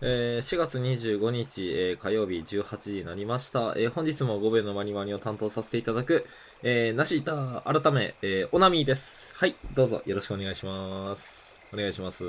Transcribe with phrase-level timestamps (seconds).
[0.00, 3.74] えー4月25日、えー火曜日18時になりました。
[3.76, 6.24] えー本日も5名のマニマニを担当させていただく、
[6.62, 9.34] えー、なしいた、改め、えー、おなみです。
[9.34, 11.52] はい、どうぞよろしくお願いします。
[11.74, 12.24] お願いします。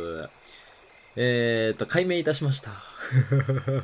[1.15, 2.71] えーと、解明いたしました。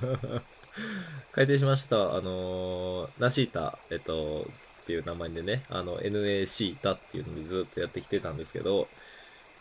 [1.31, 2.15] 改定しました。
[2.15, 4.47] あのー、なしいた、えっと、
[4.81, 8.87] っていう名前でね、あの、NAC たっていうのでずっとやってきてたんですけど、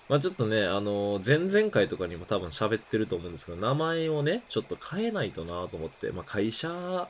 [0.08, 7.08] まあちょっとね、あの前々回とかにも多分喋ってると思うんですけど、名前をね、ちょっと変えないとなと思って、まあ会社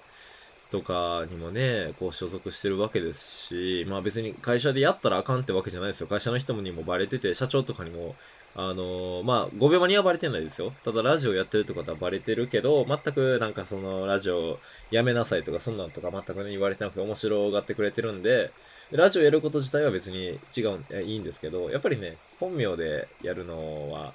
[0.71, 6.07] とかにもね、こう所属してるわけですし、まあ別に会社でやったらあかんってわけじゃないですよ。
[6.07, 8.15] 会社の人にもバレてて、社長とかにも、
[8.57, 10.73] あのまあ5秒間にはバレてないですよ。
[10.85, 14.61] ただラジオやってるってことはバレてるけど、全くなんかそのラジオ
[14.93, 18.53] やめなさいとかそんなんとか全くね言われてなくて面白がってくれてるんで、
[18.93, 24.13] ラジオやること自体は別に違う、えいいんですけど、やっぱりね、本名でやるのは、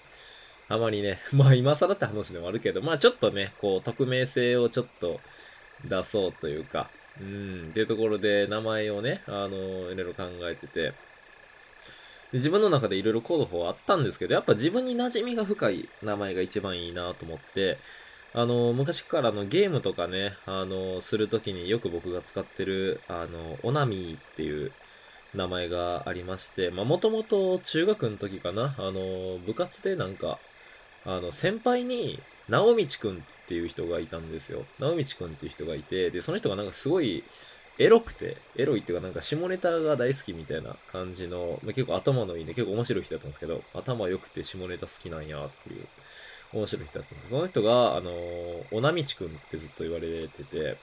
[0.67, 5.19] あまりね、 まあ今更って話でもあるけど、まあちょっとね、こう、匿名性をちょっと
[5.85, 10.94] 出そうというか、うん、っていうところで名前をね、あの、いろいろ考えてて、
[12.31, 17.77] 自分の中でいろいろ候補あったんですけど、やっぱ自分に馴染みが深い名前が一番いいなと思って、
[18.33, 24.72] あの、昔からのゲームとかね、あの、するときによく僕が使ってる、あの、オナミーっていう
[25.33, 30.38] 名前がありまして、まあ、もともと中学の時かな、あの、部活でなんか、
[31.05, 32.19] あの、先輩に、
[32.50, 34.66] 直道くんっていう人がいたんですよ。
[34.80, 37.23] 直道くんっていう人がいて、で、その人がなんかすごい、
[37.80, 45.88] エロくて、エロいっていうかなんか下ネタが大好きみたいな感じの、まあ結構頭のいいね、結構面白い人だったんですけど、頭良くて下ネタ好きなんやっていう
[46.53, 50.78] 面白い人だったんですその人が、あのー、おなみちくんってずっと言われてて、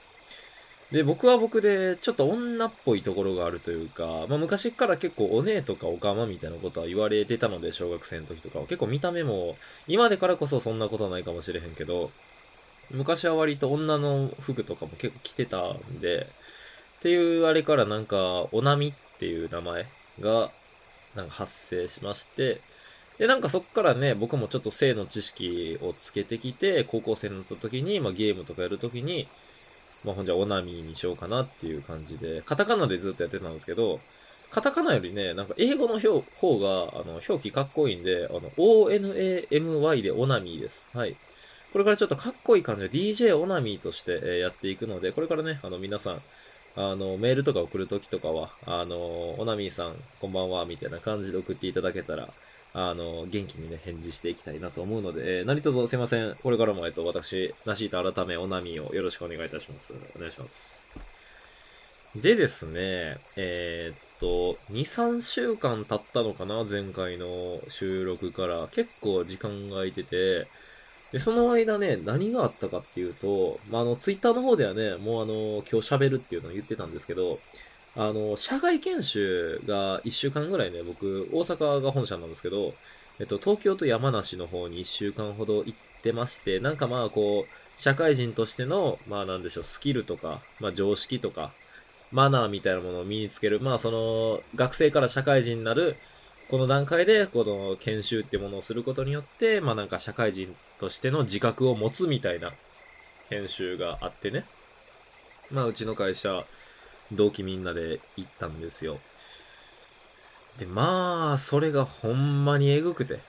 [0.93, 8.67] で、僕は僕で、ちょっと女っぽいところがあるというか、まあ昔から結構お姉とかおかまみたいなことは言われてたので、小学生の時とかは。
[8.67, 9.57] 結構見た目も、
[9.89, 12.13] 今でからこそそんなことはないかもしれへんけど、
[12.93, 16.29] 昔は割と女の服とかも結構着てたんで、
[16.99, 19.87] っていうあれからなんか、おなみっていう名前
[20.21, 20.51] が、
[21.17, 22.61] なんか発生しまして、
[23.19, 29.27] で、なんかそっからね、僕もちょっと性の知識をつけてきて、高校生になった時に、まあゲームとかやる時に、
[30.05, 34.01] まあほんじゃオナミにしようかなっていう感じで、カタカナでずっとやってたんですけど、
[34.51, 40.87] カタカナよりね、なんか英語の表方が、あの、表記かっこいいんで、あの、ONAMY でオナミーです。
[40.95, 41.17] はい。
[41.73, 46.21] これからちょっとかっこいい感じで DJ オナミーとして、えやっていくので、これからね、あの、皆さん、
[46.77, 48.97] あの、メールとか送るときとかは、あの、
[49.39, 52.29] オナミーさん、こんばんは、みたいな感じで送っていただけたら、
[52.79, 56.37] あの、元気にね、返事していきたいなと思うので、えー何卒すいません。
[56.43, 59.95] これからも、えっと、私、なしいた改め、オナミーをよろしくお願いいたします。
[60.15, 60.95] お願いします。
[62.15, 68.69] でですね、えーっと、2、3週間経ったのかな前回の収録から。
[68.69, 70.47] 結構時間が空いてて、
[71.13, 77.39] で、その間ね、何があったかっていうと、まあ、あの、ツイッターの方ではね、もうあの、今日喋るっていうのを言ってたんですけど、
[77.97, 82.75] あの、社外研修が1週間ぐらいね、僕、大阪が本社なんですけど、
[83.19, 91.53] えっと、東京と山梨の方に1週間ほど行ってまして、なんかまあ、こう、社会人としての、まあなんでしょう、スキルとか、まあ常識とか、
[92.13, 95.97] マナーみたいなものを身につける、まあその、学生から社会人になる、
[96.49, 102.53] この段階で、この研修ってものをすることによって、まあなんか社会人としての自覚を持つみたいな
[103.31, 104.45] 研修があってね。
[105.51, 106.45] まあうちの会社、
[107.13, 108.99] 同期みんなで行ったんですよ。
[110.59, 113.21] で、まあ、それがほんまにえぐくて。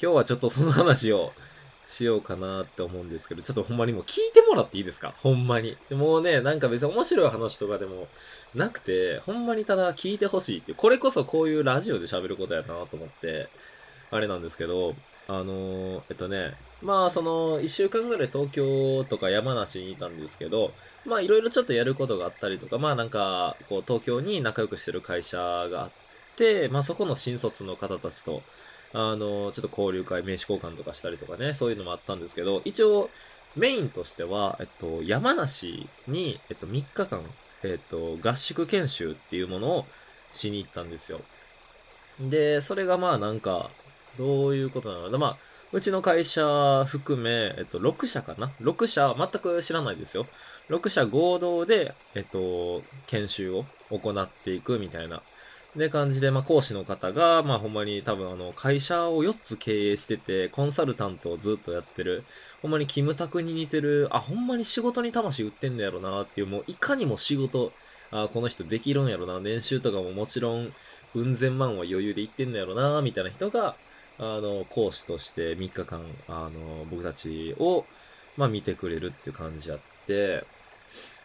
[0.00, 1.32] 今日はちょっとその話を
[1.86, 5.14] しようかなって思うんですけど、ちょっとほんまにもう聞いてもらっていいですか？
[5.18, 5.76] ほんまに。
[5.92, 8.08] もうね、なんか別に面白い話とかでも
[8.54, 13.48] なくて、ほんまにただ聞いてほしいって、これこそこういうラジオで喋ることやなと思って、
[14.10, 14.94] あれなんですけど、
[15.28, 20.72] あのーえっとね、まあその、一週間ぐらい東京とか山梨にいたんですけど、
[21.06, 25.90] まあいろいろちょっとやることがあったりとか、まあなんか、こう東京に仲良くしてる会社があっ
[26.36, 28.42] て、まあそこの新卒の方たちと、
[28.92, 33.10] あの、ちょっと交流会、名刺交換とかしたりとかね、そういうのもあったんですけど、一応、
[33.56, 37.20] メインとしては、えっと、山梨に、えっと、3日間、
[37.62, 39.86] えっと、合宿研修っていうものを
[40.32, 41.20] しに行ったんですよ。
[42.20, 43.70] で、それがまあなんか、
[44.18, 45.36] どういうことなのか、まあ、
[45.74, 50.24] うちの会社含め、えっと、6社かな ?6 社、全く知らないですよ。
[50.68, 55.20] 6社合同で、えっと、研修を行っていくみたいな。
[55.74, 62.22] で、感じで、まあ、講師の方が、まあ、ほんまに多分、あの、会社を4つ経営してて、コンサルタントをずっとやってる、
[62.62, 67.72] ほんまにキムタクに似てる、あ、ほんまに仕事に魂売ってんのやろなっていう、もう、いかにも仕事、
[68.12, 70.72] あ、この人できるんやろな、年収とかももちろん、
[71.16, 73.74] うん千万は余裕でいってんのやろな、みたいな人が、
[74.18, 77.84] あの、講師として3日間、あの、僕たちを、
[78.36, 80.44] まあ見てくれるっていう感じやって、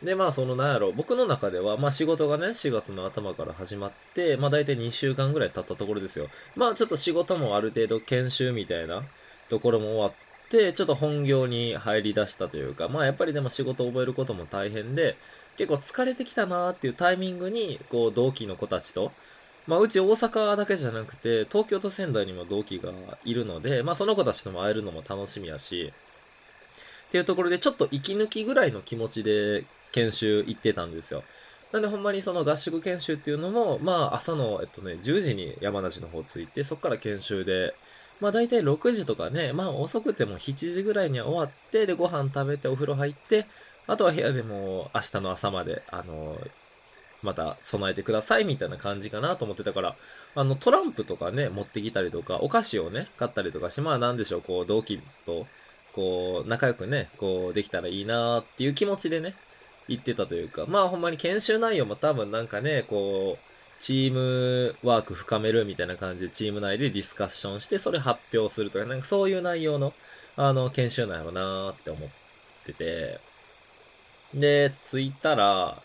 [0.03, 6.27] で、まあそのなんやろ、僕の中では、まあ仕事がね、4月の頭から始まって、まあ大体2週間ぐらい経ったところですよ。
[6.56, 9.03] まあちょっと仕事もある程度研修みたいな
[9.50, 10.12] ところも終わっ
[10.50, 15.18] て、ちょっと本業に入り出したというか、まあやっぱりでも仕事を覚えることも大変で、
[15.57, 19.12] 結構疲れてきたなーっていうタイミングに、こう同期の子たちと、
[19.69, 22.92] まあうち大阪だけじゃなくて、東京と仙台にも同期が
[23.24, 25.94] いるので、まあその子たちとも会えるのも楽しみやし、
[27.10, 31.24] っていうところでちょっと息抜きぐらいの気持ちで研修行ってたんですよ。
[31.71, 37.75] なんでほんまにその合宿研修っていうのも、まあ朝の、えっとね、10時に山梨の方着いて、そこから研修で、
[38.19, 43.45] まあ大体6時とかね、まあ遅くても7時ぐらいには終わって、でご飯食べてお風呂入って、
[43.86, 46.36] あとは部屋でも明日の朝まで、あの、
[47.21, 49.95] また備えてくださいみたいな感じかなと思ってたから、
[50.36, 55.45] あのトランプとかね、持ってきたりとか、お菓子をね、買ったりとかして、まあなんでしょう、こう同期と、
[55.94, 59.33] こう仲良くね、こうできたらいいなーっていう気持ちでね、
[59.88, 63.50] 言ってたというか、まあほんまに研修内容も多分なんかね、こう、
[63.80, 69.94] チームワーク深めるみたいな感じでチーム内でディスカッションして、それ発表するとか、なんかそういう内容の、
[70.36, 72.10] あの、研修なんやろうなーって思っ
[72.65, 73.19] てて、
[74.33, 75.81] で、着いたら、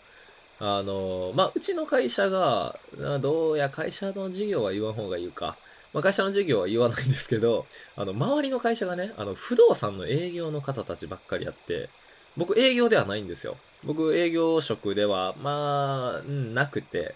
[0.59, 2.79] あの、まあ、うちの会社が、
[3.21, 5.57] どうや会社の事業は言わん方がいいか。
[5.93, 7.65] まあ、会社の授業は言わないんですけど、
[7.95, 11.89] あの、周りの会社がね、あの、不動産の営業の方たちばっかりやって、
[12.37, 13.57] 僕営業ではないんですよ。
[13.85, 17.15] 僕営業職では、まあ、うん、なくて、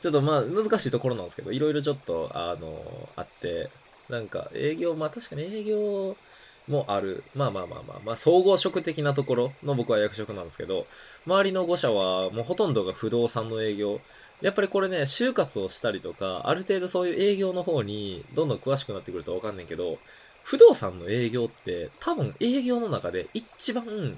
[0.00, 3.70] ちょっとまあ、難しいところなんですけど、いろいろちょっと、あの、あって、
[4.08, 6.16] なんか営業、まあ確かに営業
[6.68, 7.22] もある。
[7.34, 10.86] まあまあまあまあ、まあ総合職的なところの僕は役職なんですけど、
[11.26, 14.00] 周りの5社はもうほとんどが不動産の営業。
[14.42, 19.98] やっぱりこれね、就活をしたりとか、ある程度そういう営業の方にどんどん詳しくなってくるとわかんないけど、
[20.42, 24.16] 不動産の営業って多分営業の中で一番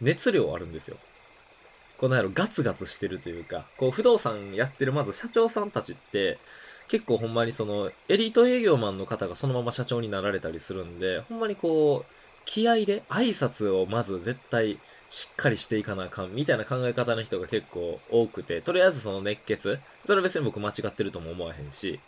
[0.00, 0.96] 熱量あるんですよ。
[1.98, 6.38] このやろガツガツしてるというか、こう不動産やってるまず社長さんたちって、
[6.88, 12.12] 結構ほんまにそのエリート営業マンの方がそのまま社長になられたりするんで、ほんまにこう、
[12.44, 14.78] 気合で挨拶をまず絶対
[15.10, 22.00] しっかりしていかなあかんみたいな考え方の人が結構多くて、とりあえずその熱血、それは別に僕間違ってるとも思わへんし、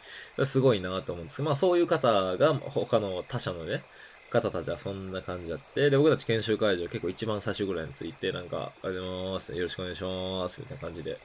[0.44, 3.82] すごいなと思うんですけど、まあそういう方が他の他社のね、
[4.30, 11.19] 方たちはそんな感じだって、で、僕たち研修会場結構一番最初ぐらいについて、なんか、ありがとうございます、よろしくお願いします、みたいな感じで、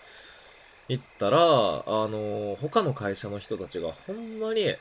[0.90, 1.42] 行ったら、あ
[2.08, 4.78] の、他の会社の人たちがほんまに、おはよ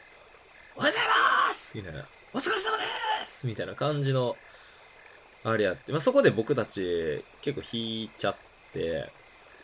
[0.74, 0.92] うござい
[1.48, 2.04] ますみたいな、
[2.34, 2.82] お疲れ様で
[3.24, 4.36] すみたいな感じの、
[5.44, 8.36] あれやって、まあ、そこで僕たち結構引いちゃっ
[8.72, 9.10] て、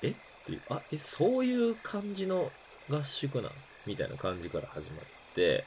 [0.02, 0.08] え？
[0.08, 0.14] っ
[0.46, 2.50] ていう、あ、え、そういう感じの
[2.90, 3.52] 合宿なん？
[3.86, 5.00] みたいな感じから始まっ
[5.34, 5.64] て、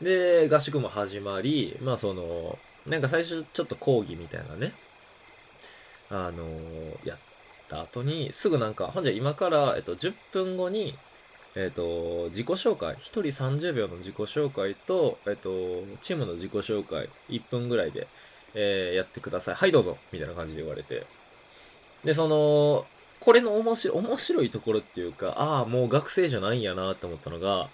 [0.00, 4.72] で、合宿も始まり、まあその、なんか最初ちょっと講義みたいなね、
[6.10, 6.44] あの
[7.04, 7.18] やっ
[7.70, 10.94] た後に、すぐなんか、ほんじゃ今から、えっと、10分後に、
[11.56, 15.50] えっと、自己紹介、1人30秒の自己紹介と、えっと、
[16.00, 18.08] チームの自己紹介、1分ぐらいで、
[18.54, 19.54] えーやってください。
[19.54, 21.06] はい、どうぞみたいな感じで言われて。
[22.04, 22.86] で、その、
[23.20, 27.68] これの面白い、面白いところっていうか、ああ、もう学生じゃないんやなって思ったのが、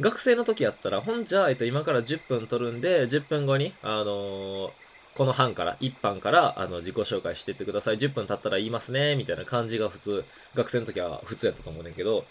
[0.00, 4.72] 学生の時やったら、ほんじゃ、えっと、今から10分取るんで、10分後に、あのー
[5.14, 7.98] この班から、一班から、あの、自己紹介していってください。
[7.98, 10.24] 10分経ったら言いますね、みたいな感じが普通、
[10.54, 12.24] 学生の時は普通やったと思うねんけど、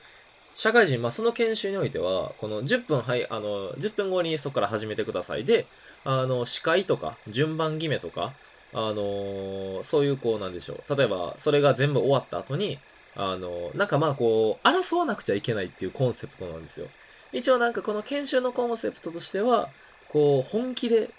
[0.56, 5.46] 社会人、まあ、その研修においては、この10分、はい、あの、10分後にそこから始めてください。
[5.46, 5.66] で、
[6.06, 8.34] あの、司会とか、順番決めとか、
[8.72, 10.96] あのそういう、こう、なんでしょう。
[10.96, 12.78] 例えば、それが全部終わった後に、
[13.16, 16.88] あの、なんかまあこう、争わなくちゃいけないっていうコンセプトなんですよ。
[17.34, 19.70] 一応なんかこの研修のコンセプトとしては、
[20.10, 21.10] こう、本気で、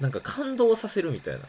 [0.00, 1.40] なんか感動させるみたいな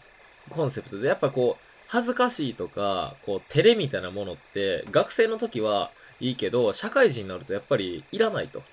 [0.50, 8.60] コンセプトで、やっぱこう、恥ずかしいとか、こう、照れみたいなものって、学生の時はいいけど、社会人になるとやっぱりいらないと。
[8.60, 8.64] っ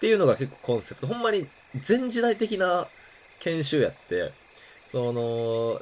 [0.00, 1.06] ていうのが結構コンセプト。
[1.06, 2.86] ほんまに全時代的な
[3.40, 4.32] 研修やって、
[4.90, 5.80] その、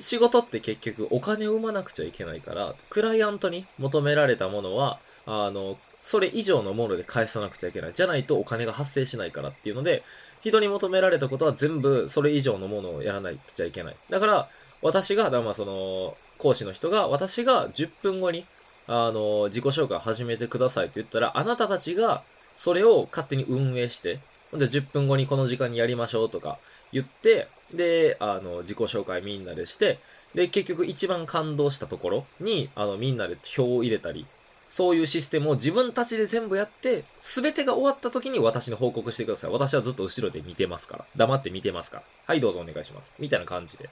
[0.00, 7.92] 仕事って結局お金を生まなくちゃいけないから、クライアントに求められたものは、あの、それ以上のもので返さなくちゃいけない。
[7.92, 10.02] じゃないとお金が発生しないからっていうので、
[10.42, 13.96] 人に求められたことは全部それ以上のものをやらなくちゃいけない。
[14.10, 14.48] だから、
[14.82, 18.44] 私が、だまあその、講師の人が、私が10分後に、
[18.88, 22.22] あの、自己紹介を始めてくださいって言ったら、あなたたちが
[22.56, 24.18] それを勝手に運営して、
[24.50, 26.58] ほんで10分後にこの時間にやりましょうとか
[26.92, 29.98] 言って、で、あの、自己紹介みんなでして、
[30.34, 34.26] で、結局一番感動したところに、あの、みんなで票を入れたり、
[34.72, 39.50] そういうシステムを自分たちで全部やって、すべてが終わった時に私に報告してください。
[39.50, 41.04] 私はずっと後ろで見てますから。
[41.14, 42.02] 黙って見てますから。
[42.26, 43.14] はい、どうぞお願いします。
[43.18, 43.90] みたいな感じで。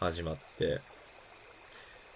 [0.00, 0.80] 始まって、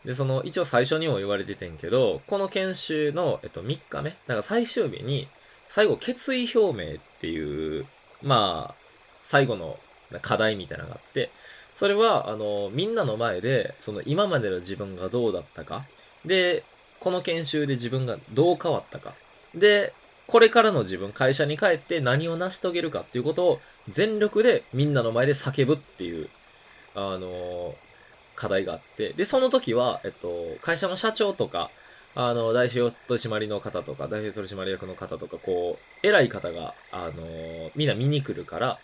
[0.04, 5.28] で、その、一応最初にも言われててんけど、この研修の、えっと、3日目、だから最終日に、
[5.68, 7.86] 最後、決意表明っていう、
[8.22, 8.74] まあ、
[9.22, 9.78] 最後の
[10.22, 11.30] 課題みたいなのがあって、
[11.74, 15.84] それは、あの、みんなの前で、その今までの自分がどうだったか、
[16.24, 16.64] で、
[17.00, 19.14] この研修で自分がどう変わったか、
[19.54, 19.92] で、
[20.26, 26.28] これからの自分、会社に帰って何を成し遂げるかっていうことを全力でみんなの前で叫ぶっていう、
[26.94, 27.74] あの、
[28.36, 30.30] 課題があって、で、その時は、えっと、
[30.62, 31.70] 会社の社長とか、
[32.14, 38.78] あの、代表取締の方とか、代表取締役の方とか、こう、偉い方が、あの、みんな見に来るから、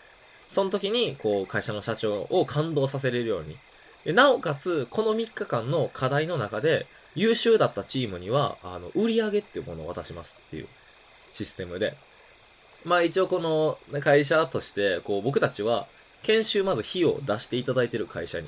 [0.47, 4.13] その時に、こう、会社の社長を感動させれるように。
[4.13, 6.85] なおかつ、この3日間の課題の中で、
[7.17, 10.67] 優秀だったチームには、あの、売り上げっていうものを渡しますっていう
[11.31, 11.95] システムで。
[12.85, 15.87] まあ一応この会社として、こう僕たちは
[16.21, 18.47] 研修まず費用を出していただいてる会社に。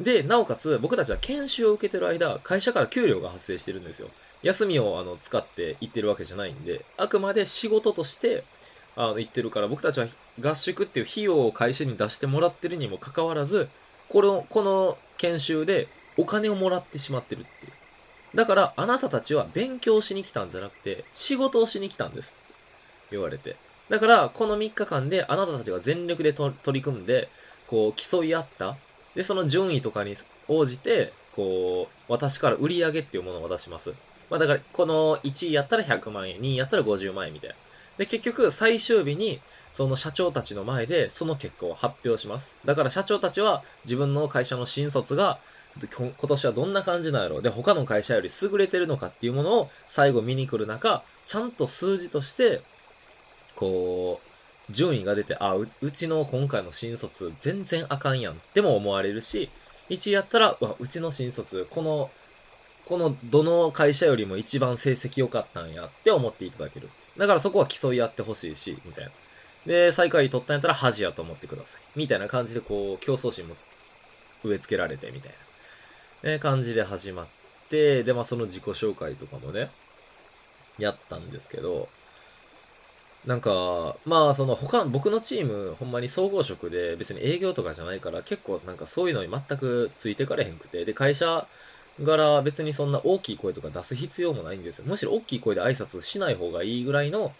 [0.00, 4.08] で、なおかつ僕たちは研修を受けてる間、会社から給料が発生してるんですよ。
[4.42, 8.42] 休みをあの使って行ってるわけじゃないんで、あくまで仕事として
[8.96, 10.06] あの行ってるから、僕たちは
[10.40, 13.68] 合宿っていう費用を会社に出してもらってるにもかかわらず、
[14.08, 17.72] この、この研修でお金をもらってしまってるっていう。
[18.34, 22.36] だから、あなたたちは勉強しに来たんじゃなくて、仕事をしに来たんです。
[23.10, 23.56] 言われて。
[23.88, 27.28] だから、この3日間であなたたちが全力で取り組んで、
[27.66, 28.76] こう、競い合った。
[29.14, 30.14] で、その順位とかに
[30.48, 33.92] 応じて、こう、私から売り上げっていうものを渡します。
[34.30, 37.56] まあだから、この1位やったら100万円、2位やったら50万円みたいな。
[37.98, 39.40] で、結局、最終日に、
[39.72, 42.56] その社長たちの前で、その結果を発表します。
[42.64, 45.38] だから社長たちは、自分の会社の新卒が、
[45.80, 52.60] 今年はどんな感じなんやろうで、他の会社より優れてるのかっていうものを最後見に来る中、ちゃんと数字として、
[53.56, 54.20] こ
[54.68, 59.50] う、順位が出て、あ、うちの今回の新卒全然あかんやんっても思われるし、
[59.88, 62.10] 1位やったら、うわ、うちの新卒、この、
[62.84, 66.88] このどの会社よりも一番成績良かったんやって思っていただける。
[67.16, 69.10] だからそこは競い合ってほしいし、みたいな。
[69.66, 71.80] で、最下位取ったんやったら恥やと思ってください。
[71.96, 73.54] みたいな感じでこう、競争心も
[74.44, 75.51] 植え付けられて、みたいな。
[76.22, 77.26] ね、感じで始まっ
[77.68, 79.70] て、で、まあその自己紹介とかもね、
[80.78, 81.88] やったんですけど、
[83.26, 91.46] なんか、まあその他、僕のチーム、ほんまに総合職で別に営業とかじゃないから、結構なんかそういうのに全くついてかれへんくて、で、会社
[92.00, 94.84] 柄別にそんな大きい声とか出す必要もないんですよ。
[94.88, 97.32] むしろ大きい声で挨拶しない方がいいぐらいの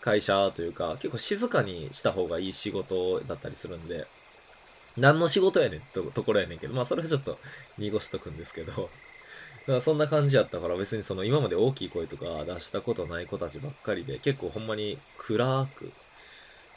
[0.00, 4.06] 会社というか、結構静かにした方がいい仕事だったりするんで、
[4.96, 7.38] 何の仕事やねんってところやねんけど、まあそれはちょっと
[7.78, 8.88] 濁しとくんですけど、だか
[9.66, 15.92] らそんな感じやったから別にその今まで大きい声とか出したことない子たちばっかりで結構ほんまに暗く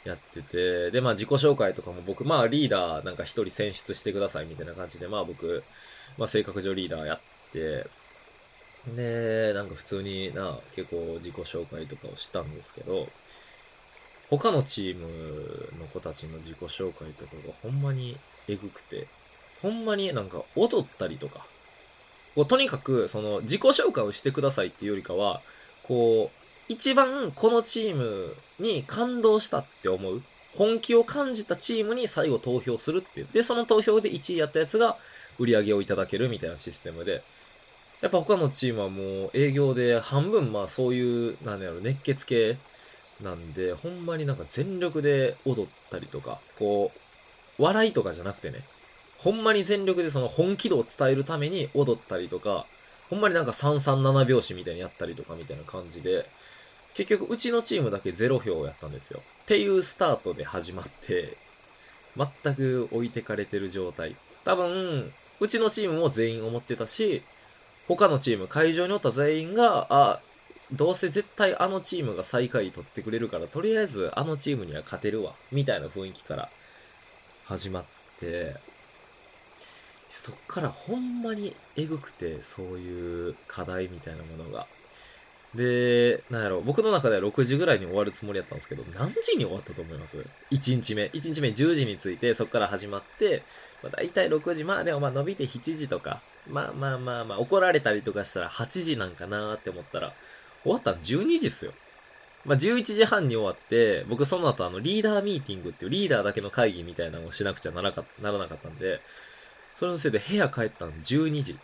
[0.04, 5.62] やってて、でまあ自己紹介とかも僕まあリーダーなんか一人選出してくださいみたいな感じでまあ僕、
[6.18, 7.20] まあ性格上リーダーやっ
[7.52, 7.86] て、
[8.94, 13.08] で、なんか普通にな、結構自己紹介とかをしたんですけど、
[14.38, 18.16] 他のチームの子たちの自己紹介とかがほんまに
[18.48, 19.06] エグくて、
[19.62, 21.46] ほんまになんか踊ったりとか、
[22.34, 25.40] こうとにかくその自己紹介をしてくださいっていうよりかは、
[25.84, 30.22] こう、一番このチームに感動したって思う、
[30.56, 33.28] 本気を感じたチームに最後投票するっていう。
[33.32, 34.96] で、その投票で1位やったやつが
[35.38, 37.22] 売り上げをいただけるみたいなシステムで、
[38.00, 42.56] やっぱ他のチームはもう営業で半分まあそういう、なんだろう、熱血系
[43.24, 46.92] なんで、ほんまになんか全力で踊ったりとか、こ
[47.58, 48.60] う、笑いとかじゃなくてね、
[49.18, 52.66] ほんまに全力でその本気度を伝えるために踊ったりとか、
[53.10, 56.26] ほんまになんか337拍子みたいにやったりとかみたいな感じで、
[56.94, 59.20] 結局うちのチームだけ0票やったんですよ。
[59.42, 61.36] っていうスタートで始まって、
[62.16, 64.14] 全く置いてかれてる状態。
[64.44, 67.22] 多分、うちのチームも全員思ってたし、
[67.88, 70.20] 他のチーム、会場におった全員が、あ、
[70.72, 76.48] どうせ絶対あのチームが最下位取ってくれるから、とりあえずあのチームには勝てるわ、みたいな雰囲気から
[77.46, 77.84] 始まっ
[78.20, 78.54] て、
[80.12, 84.66] そっからほんまにエグくて、そういう課題みたいなものが。
[85.54, 90.16] で、なんやろ、僕の中では6時ぐらいに終わるつもりだったんですけど、何時に終わったと思います
[90.50, 91.04] ?1 日目。
[91.06, 93.42] 1日目10時に着いて、そっから始まって、
[93.82, 100.12] まあ、大体6時、まあでもまあ伸びて7時とか、まあまあまあまあ、怒られたりとかしたら8時なんかなーって思ったら、
[100.64, 101.72] 終わったの12時っすよ。
[102.44, 109.00] まあ11時半に終わって、僕その後あのリーダーミーティングっていうリーダーだけの会議みたいなのをしなくちゃならかならなかったんで、
[109.74, 111.56] それのせいで部屋帰ったの12時。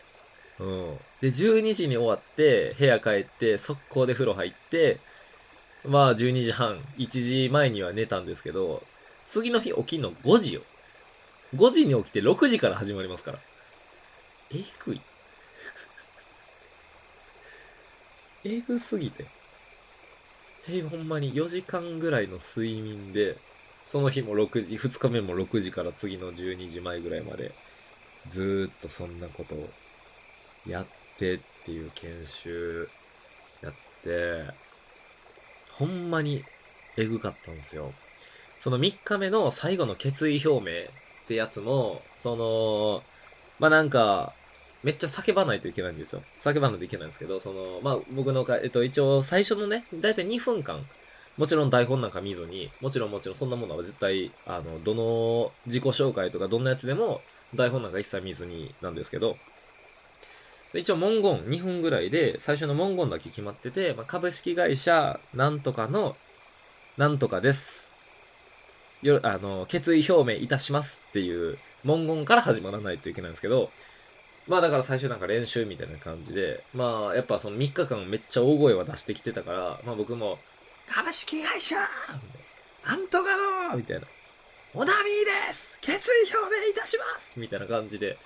[0.59, 0.97] うん。
[1.21, 4.99] で、12時に終わって、部屋帰って、速攻で風呂入って、
[5.87, 8.83] まあ12時半、1時前には寝たんですけど、
[9.27, 10.63] 次の日起きんの5時よ。
[11.57, 13.39] 5時に起きて6時から始まりますから。
[14.53, 15.01] えぐい。
[18.45, 19.27] えぐすぎて。
[20.67, 23.37] で、ほんまに4時間ぐらいの睡眠で、
[23.87, 27.53] その日も6時、2日目も6時から次の12時前ぐらいまで、
[28.29, 29.69] ずーっとそんなことを
[30.67, 30.87] やっ
[31.19, 32.89] てっていう研修
[33.63, 34.45] やって、
[35.73, 36.45] ほんまに
[36.97, 37.93] えぐかったんですよ。
[38.59, 43.03] その3日目の最後の決意表明ってやつも、その、
[43.59, 44.35] まあ、なんか、
[44.83, 46.23] めっちゃ叫ばないといけないんですよ。
[46.41, 50.81] 叫ばないといけないんですけど、その、まあ、僕のか、えっと、一応最初のね、だいたい2分間、
[51.37, 57.21] もちろん台本なんか見ずに、もちろんもちろんそんなものは絶対、あの、どの自己紹介とかどんなやつでも、
[57.55, 59.37] 台本なんか一切見ずになんですけど、
[60.73, 66.17] 一応文言2分ぐらいで、最初の文言だけ決まってて、まあ、株式会社なんとかの、
[66.97, 67.91] なんとかです。
[69.03, 73.71] よ、あの、決意表明いたしますっていう文言から始まらないといけないんですけど、
[74.51, 80.41] まあだから最初なんか練習みたいな感じで、まあやっぱその3日間めっちゃ大声は出してきてたから、まあ僕も、
[80.93, 81.77] 株式会社
[82.85, 84.07] なんとかのみたいな。
[84.75, 88.17] オナミーです決意表明いたしますみたいな感じで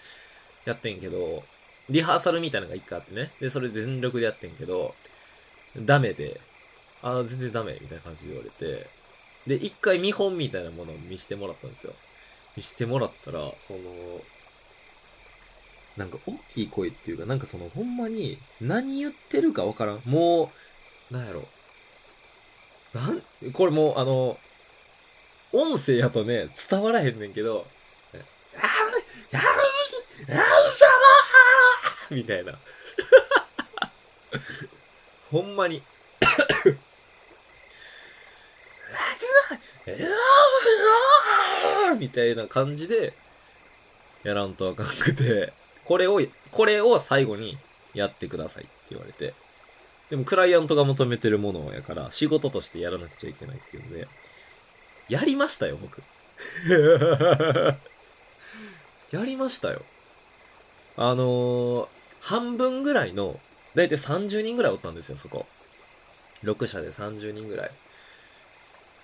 [0.64, 1.42] やってんけど、
[1.90, 3.30] リハーサルみたいなのが一回あってね。
[3.38, 4.94] で、それ全力でやってんけど、
[5.76, 6.40] ダメで、
[7.02, 8.86] ああ、全然ダメみたいな感じで言われて、
[9.46, 11.92] で、一回見本みたいなものを見してもらったんですよ。
[12.56, 13.80] 見してもらったら、その、
[15.96, 20.00] なんか大きい声っていうか、なんかそのほんまに何言ってるかわからん。
[20.04, 20.50] も
[21.10, 21.46] う、なんやろ。
[22.94, 23.22] なん、
[23.52, 24.38] これもうあの、
[25.52, 27.66] 音声やとね、伝わらへんねんけど、
[28.12, 28.20] や
[29.32, 29.48] め、やめ
[30.20, 32.58] じき、やめしゃなーみたいな。
[35.30, 35.82] ほんまに。
[41.98, 43.12] みたいな感じで、
[44.24, 45.52] やらんとあかんくて、
[45.84, 47.58] これを、これを最後に
[47.94, 49.34] やってくださいって言われて。
[50.10, 54.06] でもクライアントが求めてるものやから、仕事としてやらなくちゃいけないっていうので、
[55.08, 56.02] やりましたよ、僕。
[59.10, 59.82] やりましたよ。
[60.96, 61.88] あのー、
[62.20, 63.38] 半分ぐらいの、
[63.74, 65.46] だいたい30人ぐらいおったんですよ、そこ。
[66.44, 67.70] 6社で30人ぐらい。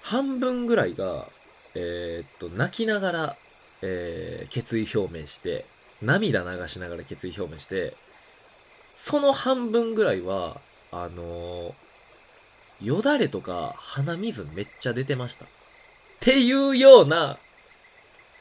[0.03, 1.29] 半分ぐらいが、
[1.75, 3.37] えー、っと、泣きながら、
[3.83, 5.65] えー、決意表明して、
[6.03, 7.95] 涙流しながら決意表明して、
[8.97, 10.61] その半分ぐらいは、
[10.93, 15.45] あのー、よだれとか鼻水めっちゃ出てました。
[15.45, 15.49] っ
[16.21, 17.39] ていうような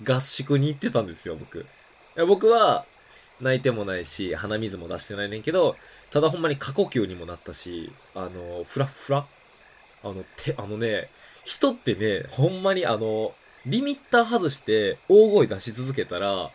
[0.06, 1.60] 合宿に行ってたんですよ、僕。
[1.60, 1.64] い
[2.16, 2.86] や僕は
[3.42, 5.76] 泣いてもないし、鼻水も出してないねんけど、
[6.12, 9.26] ただほんまに過呼吸にもなったし、あの、フラッフラ
[10.04, 11.10] あの、て、あのね、
[11.44, 13.34] 人ってね、ほんまにあの、
[13.66, 16.50] リミッター外して大声出し続けたら、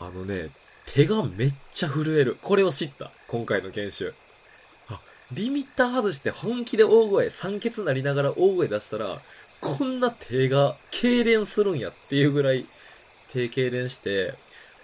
[0.00, 0.48] あのね、
[0.86, 2.36] 手がめっちゃ震える。
[2.42, 3.10] これを知った。
[3.28, 4.14] 今回の研修。
[4.88, 4.98] あ、
[5.30, 9.20] リミッター外して本気で大声、酸欠なりながら大声出したら、
[9.60, 12.64] こんな手が痙攣するんやっていうぐらい
[13.32, 14.34] 手痙攣して、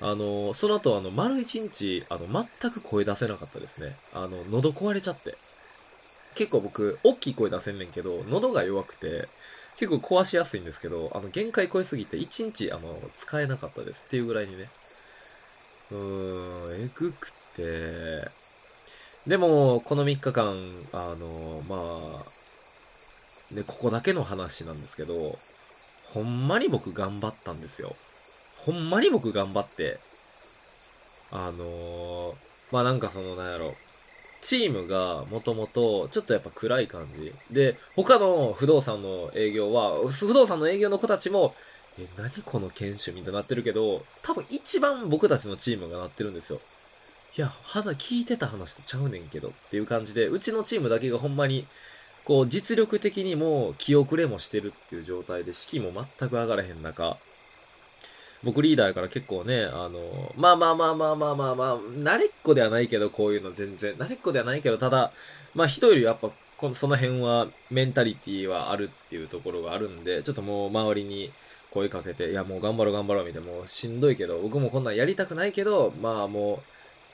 [0.00, 2.26] あの、その後あの、丸一日、あの、
[2.60, 3.96] 全く声出せなかったですね。
[4.12, 5.36] あの、喉壊れちゃって。
[6.34, 9.28] 結構僕、大きい声出せんねんけど、喉が弱くて、
[9.78, 14.68] 結構壊しやすいんですけど、あの、限界超えすぎて、一日、あの、使えなかったですっていうぐらいにね。
[15.90, 18.30] うーん、えぐくて。
[19.26, 25.38] でも、この3日間、あの、まあ、ね、ここだけの話なんですけど、
[26.12, 27.94] ほんまに僕頑張ったんですよ。
[28.56, 29.98] ほんまに僕頑張って、
[31.30, 32.34] あの
[32.70, 33.74] まあなんかその、なんやろ、
[34.40, 37.32] チームがもともとちょっとやっぱ暗い感じ。
[37.52, 41.54] で、他の不動産の営業は、不動産の営業の子たちも、
[41.98, 46.60] え、何この研修みたいになってるけど、多分一番僕たちのチームがなってるんですよ。
[47.36, 51.66] いや、肌聞いてた話とちゃうねんけどっていう感じで、うちのチームだけがほんまに、
[52.24, 57.18] こう実力的にも気遅れもしてるっていう状態で、士気も全く上がらへん中、
[58.42, 63.94] 僕リーダーやから結構ね、あの、まあまあまあまあまあまあまあ、慣れっこではないけど、こういうの全然。
[63.94, 65.12] 慣れっこではないけど、ただ、
[65.54, 71.30] まあ人よりやっぱ、このその辺はメンタリティはあるっていうところがあるんで、ちょっともう周りに
[71.76, 76.62] 声かけて、いやもう頑張ろう頑張ろうみたいな、もうしんどいけど、僕もこんなんやりたくないけど、まあも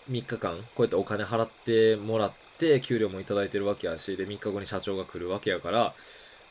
[0.09, 5.92] う3日間、こうやってお金払ってもらって、給料もいただいてるわけやし、で3日後に社長が来るわけやから、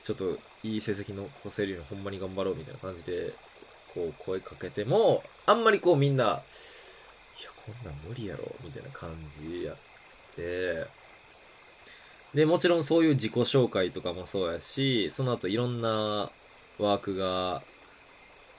[0.04, 3.34] ちょっといい成績の残せるようにほんまに頑張ろうみたいな感じで、
[3.93, 6.41] こう声かけても、あんまりこうみんな、いや、
[7.65, 9.76] こんなん無理やろ、みたいな感じやっ
[10.36, 10.86] て、
[12.34, 16.30] で、もちろんそういう自己紹介とかもそうやし、その後いろんな
[16.78, 17.62] ワークが、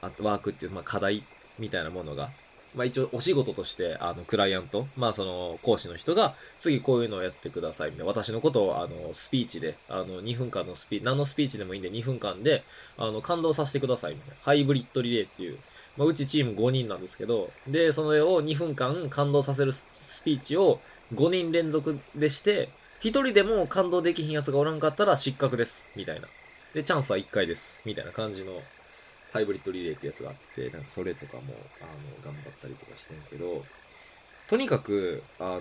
[0.02, 1.22] ワークっていう、まあ課題
[1.58, 2.30] みたいなものが、
[2.74, 12.62] まあ一応お仕事として、あの、クライアント、まあその講師の人が、次こういうのをやってくださいみたいな、私のことをあの、スピーチで、あの、2分間のスピーチ、何のスピーチでもいいんで2分間で、
[12.98, 15.58] あの、感動させてくださいみたいな、ハイブリッドリレーっていう、
[15.96, 20.80] まあうちチーム5人なんですけど、で、それを2分間感動させるスピーチを
[21.14, 22.68] 5人連続でして、
[23.02, 26.28] 1人でも感動できひんやつがおらんかったら失格です、みたいな。
[26.72, 28.52] で、チャンスは1回です、みたいな感じの、
[29.32, 33.64] ハイブリッドリレーってやつがあって、なんかそれとかも、あの、頑張ったりとかしてんけど、
[34.48, 35.60] とにかく、あの、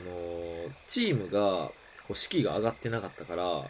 [0.87, 1.71] チームが、
[2.07, 3.63] こう、士気が上がってなかったから、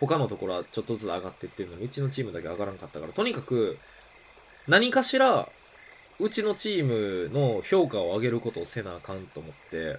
[0.00, 3.78] 他のところはちょっとずつ上がってってるのに、うちのチームだけ上がらんかったから、とにかく、
[4.66, 5.48] 何かしら、
[6.18, 9.96] うちのチームの評価を上げることをせなあかんと思って、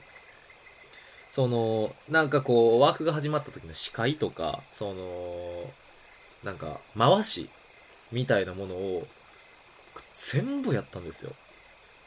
[1.32, 5.72] その、なんかこう、ワークが始まった時の司会とか、その、
[6.44, 7.50] なんか、回し
[8.12, 9.08] みたいなものを
[10.16, 11.32] 全部やったんですよ。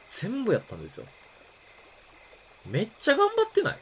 [0.09, 1.07] 全部やったんですよ。
[2.71, 3.75] めっちゃ頑張ってない？
[3.75, 3.79] い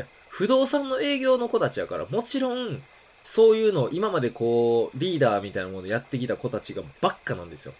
[0.00, 2.82] や、不動産の営業の子たちやから、もちろん、
[3.24, 7.72] そういうのを今までこう、リーダーみたいなものやってきた子たちがばっかなんですよ。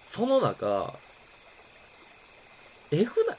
[0.00, 0.92] その中、
[2.90, 3.36] えぐない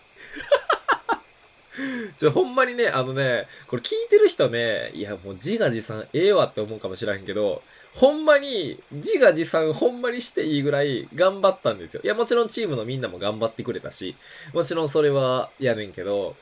[2.18, 7.62] ちょ、ほんまにね、あのね、これ聞いてる人ね、いやもう自画自賛ええわって思うかもしらへんけど、
[7.96, 12.02] ほんまに、自画自賛ほんまにしていいぐらい頑張ったんですよ。
[12.04, 14.16] いや、もちろんチームのみんなも頑張ってくれたし、
[14.54, 16.36] もちろんそれはやねんけど、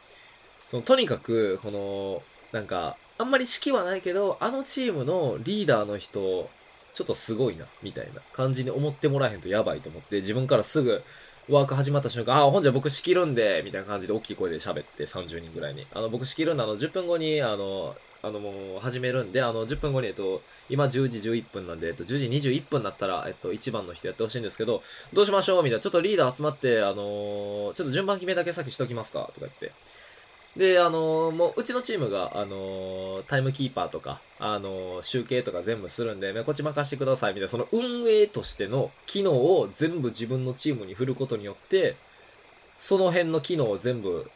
[0.67, 6.49] その、とにかく、この、なんか、あんまり式はないけど、あのチームのリーダーの人、
[6.93, 11.03] ちょっとすごいな、みたいな感じに思ってもらえへんとやばいと思って、自分からすぐ、
[11.49, 15.85] ワーク始まった瞬間、あ、ほんじゃ僕仕切るんで、みたいな感じで大きい声で喋って30人ぐらいに。
[15.93, 25.63] あの、僕仕切るんで、あの、10分後に、あの、あの、もう、始めるんで、あの、10分後に、えっと、今10時11分なんで、えっと、10時21分になったら、えっと、1番の人やってほしいんですけど、どうしましょう？
[25.63, 25.81] みたいな。
[25.81, 29.29] ちょっとリーダー集まって、あのー、ちょっと順番決めだけ先しときますか？
[29.33, 29.71] とか言って。
[30.55, 41.95] で、あのー、もう、うちのチームが、あのー、タイムキーパーとか、あの集計とか全部するんで、こっち任してください、みたいな、その運営としての機能を全部自分のチームに振ることによって、
[42.77, 44.29] その辺の機能を全部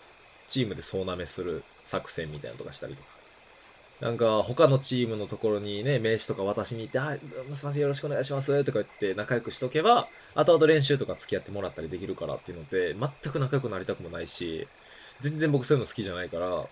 [0.47, 3.14] チームで総なめする作戦みたいなのとかしたりとか。
[4.01, 7.17] なんか、他のチームのところにね、名刺とか渡しに行って、あ、
[7.55, 14.67] すいません、よろしくお願いします、とか言って仲良くしとけば、後々練習とか付き合ってもらったりできるからっていうので、全く仲良くなりたくもないし、
[15.21, 16.65] 全然僕そういうの好きじゃないから、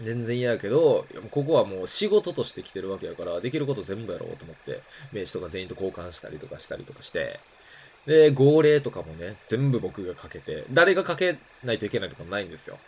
[0.00, 4.80] 全然嫌やけど、ここはもう仕事として来てるわけやから、できること全部やろうと思って、
[5.12, 7.40] 名刺とか全員と交換したりとかしたりとかして、
[8.06, 12.78] で、号令とかもね、全部僕がかけて、誰がかけないといけないとかもないんですよ。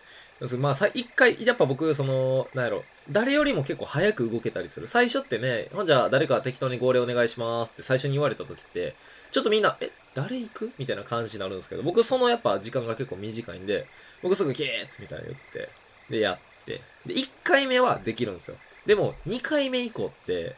[0.59, 4.89] まあ、一回、やっぱ僕、その、なんやろ、誰よりも結構早く動けたりする。
[4.89, 8.95] 最初ってね、ほんじゃ誰か適当に号令お願いしますって最初に言われた時って、
[9.33, 10.73] ちょっとみんな、え、誰行く？
[10.79, 13.87] みたいな感じになるんですけど、僕そのやっぱ時間が結構短いんで、
[14.23, 15.69] 僕すぐキーッツみたいな言って、
[16.09, 18.57] で、やって、で、1回目はできるんですよ。
[18.87, 20.55] でも、2回目以降って、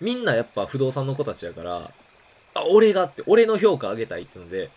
[0.00, 1.90] みんなやっぱ不動産の子たちやから、
[2.54, 4.70] あ、俺がって、俺の評価上げたいっていうので、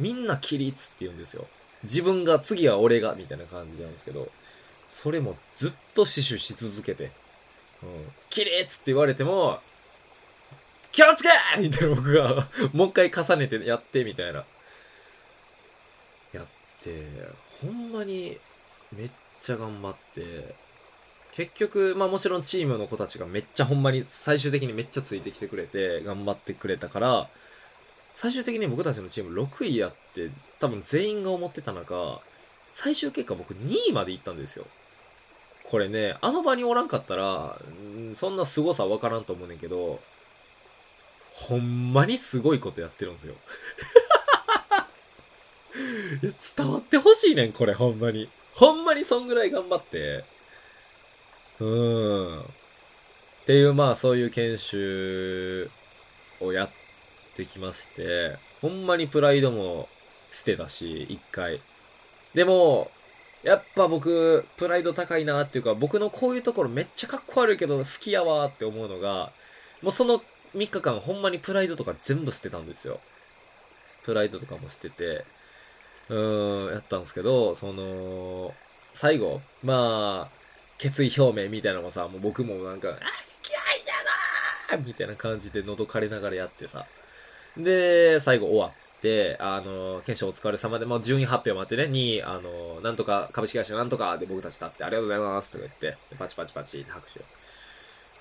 [0.00, 1.46] みんな起立って言うんですよ。
[1.86, 4.28] 自分が、次は俺が、みたいな感じなんですけど、
[4.88, 7.10] それもずっと死守し続けて、
[7.82, 7.90] うん、
[8.30, 9.60] 起立って言われても、
[10.92, 14.44] 気をつけみたいな僕がもう一回重ねてやって、みたいな。
[16.32, 16.46] やっ
[16.82, 17.02] て、
[17.60, 18.38] ほんまに、
[18.96, 20.54] めっちゃ頑張って、
[21.34, 27.28] 結局、まあもちろんチームの子たちがめっちゃほんまに最終的にめっちゃついてきてくれて、頑張ってくれたから、
[28.16, 32.18] 最終的に僕たちのチーム6位やって、多分全員が思ってた中、
[32.70, 34.64] 最終結果僕2位まで行ったんですよ。
[35.64, 37.60] これね、あの場におらんかったら、
[38.14, 40.00] そんな凄さわからんと思うねんけど、
[41.34, 43.34] ほんまにすごいことやってるんですよ。
[46.22, 48.30] いや、伝わってほしいねん、これ、ほんまに。
[48.54, 50.24] ほんまにそんぐらい頑張って。
[51.60, 52.40] うーん。
[52.40, 52.44] っ
[53.44, 55.70] ていう、まあ、そういう研修
[56.40, 56.70] をやっ
[57.36, 59.88] てきまして、ほんまにプライドも
[60.30, 61.60] 捨てたし、一回。
[62.34, 62.90] でも、
[63.42, 69.30] やっぱ僕、プライド高いなっていうか、僕のこういうところめっちゃかっこ悪いけど好きやわって思うのが、
[69.82, 70.20] もうその
[70.54, 72.98] 3日間ほんまにプライドとか全部捨てたんですよ。
[74.04, 75.24] プライドとかも捨てて、
[76.08, 78.54] うーん、やったんですけど、その、
[78.94, 80.36] 最後、まあ、
[80.78, 82.92] 決意表明みたいなのもさ、もう僕もなんか、あ、
[83.42, 83.58] 気合
[84.72, 86.86] やなーみたいな感じで喉枯れながらやってさ。
[87.56, 97.20] で、最後終わって、あの、検証お疲れ様で、まあ、順位発表もあってね、2位、あの、なんとか、株式会社なんとかで僕たち立って、ありがとうございますとか言って、パチパチパチって拍手。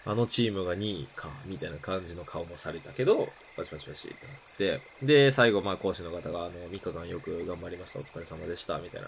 [0.08, 4.12] あのチームが2位か、みたいな感じの顔もされたけど、パチパチパチっ
[4.58, 9.08] てなって、で、最後、まあ、講師の方が、あの、3日間よく頑張りました、お疲れ様でした、みたいな。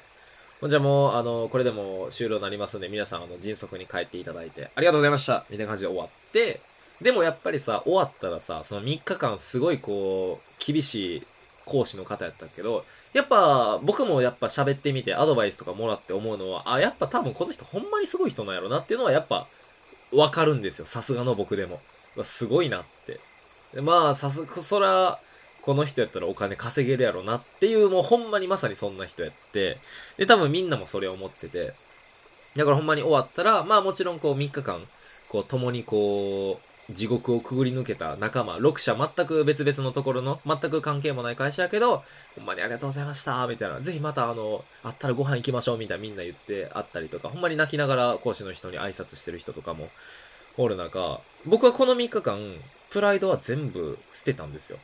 [0.67, 6.59] じゃあもう、あの、これでも終了になりますんで、皆さん、あの、迅速に帰っていただいて、ありがとうございましたみたいな感じで終わって、
[7.01, 11.23] でもやっぱりさ、終わったらさ、その3日間すごいこう、厳しい
[11.65, 12.83] 講師の方やったけど、
[13.13, 19.47] やっぱ僕もやっぱ喋ってみてアドバイスとかもらって思うのは、あ、やっぱ多分この人ほんまにすごい人なんやろなっていうのはやっぱ
[20.11, 20.85] わかるんですよ。
[20.85, 21.79] さすがの僕でも。
[22.23, 23.19] すごいなって。
[23.81, 25.19] まあ、さす、そら、
[25.61, 29.77] この人やったらお金稼げるやろなっていう、もうほんまにまさにそんな人やって、
[30.17, 31.73] で、多分みんなもそれを思ってて、
[32.55, 34.81] だからほんまに終わったら、まあもちろんこう3日間、
[35.27, 42.03] こう共にこう、地獄をくぐり抜けた仲間、6社全く別々のところの、全く関係もない会社やけど、
[42.35, 43.81] ほんまにありがとうございました、みたいな。
[43.81, 49.89] ぜひまたあの、あったらご飯行きましょう、みたいなみんな言ってあったりとか、ほんまに泣きながら講師の人に挨拶してる人とかも
[50.57, 52.39] おる中、僕はこの3日間、
[52.89, 54.79] プライドは全部捨てたんですよ。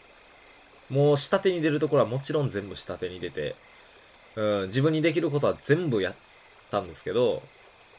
[0.90, 3.56] もう下手に出るところはもちろん全部下手に出て、
[4.36, 6.16] うん、自分にできることは全部やっ
[6.70, 7.42] たんですけど、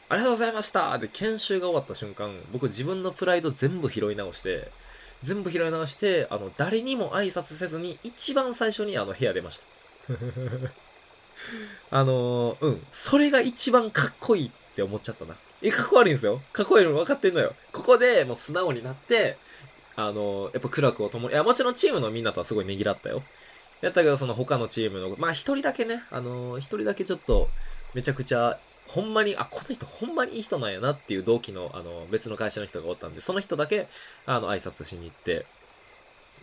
[0.07, 4.69] ありがとうございましたで、研修が終わった瞬間、僕自分のプライド全部拾い直して、
[5.23, 9.65] 全部拾い直して、あの、誰にも挨拶せずに、一番最初にあの部屋出ました。
[11.91, 15.35] あのー、うん、それが一番かっこいいって思っちゃったな。
[15.61, 16.41] え、かっこ悪いんですよ。
[16.53, 17.55] かっこいいの分かってんのよ。
[17.71, 19.37] ここでもう素直になって、
[19.95, 23.23] あの、やっぱ苦楽を共に、いや、もちろんチームのみんなとはすごいねぎらったよ。
[23.81, 27.49] やったけど、その他のチームの、まあ一人だけね、あの一人だけちょっと、
[27.93, 33.87] めちゃくちゃ、ほんまに、あ、この人ほんまにいい人なんやなっていう同期の、あの、別の会社の人がおったんで、その人だけ、
[34.25, 35.45] あの、挨拶しに行って、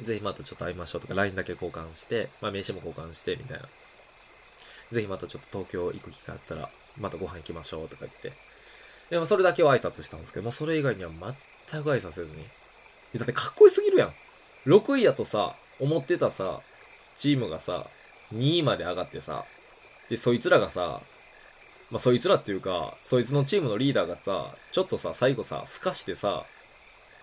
[0.02, 3.64] ぜひまたちょっと会いましょうとか、LINE だけ交換して、まあ名刺も交換して、みたいな。
[4.90, 8.32] ぜひまたちょっと東京行く機会あったら、またご飯行きましょうとか言って。
[9.10, 11.10] でもそれだけは挨拶したんですけど、もうそれ以外には
[11.70, 12.44] 全く挨拶せずに、
[13.18, 14.12] だってかっこよすぎるやん。
[14.66, 16.60] 6位やとさ、思ってたさ、
[17.14, 17.86] チームがさ、
[18.34, 19.44] 2位まで上がってさ、
[20.08, 21.00] で、そいつらがさ、
[21.92, 26.44] まあ、そいつらっていうか、そいつのチームのリーダーがさ、ちょっとさ、最後さ、透かしてさ、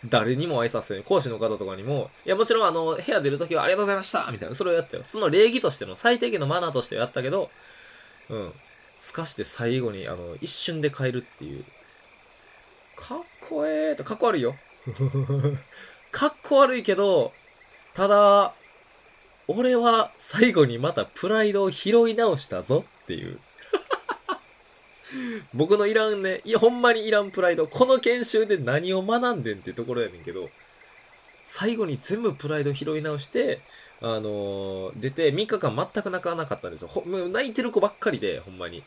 [0.05, 5.03] 誰にも挨拶せん、講師の方とかにも、いや、もちろんあの、部屋出るときはありがとうございましたみたいな、それをやったよ。
[5.07, 7.49] その礼儀としての、最低限のマナーとしてやったけど、
[8.29, 8.51] うん。
[8.99, 11.63] 透かして最後に、あの、一瞬で変えるっていう。
[12.95, 14.55] かっこええと、かっこ悪いよ。
[16.11, 17.33] かっこ悪いけど、
[17.95, 18.53] ただ、
[19.47, 23.39] 俺は最後にまたプライドを拾い直したぞっていう。
[25.53, 27.67] 僕のいらんね、いや、ほんまにいらんプライド。
[27.67, 30.49] この研修で何を学んでんってところやねんけど、
[31.41, 33.59] 最後に全部プライド拾い直して、
[34.01, 36.87] あのー、出て3日間全く泣かなかったんですよ。
[36.87, 38.83] ほ泣いてる子ばっかりで、ほんまに。